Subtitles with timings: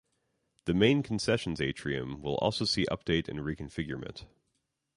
[0.65, 4.25] The main concessions atrium will also see update and reconfigurement.